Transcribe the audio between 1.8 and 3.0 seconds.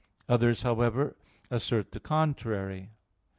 the contrary.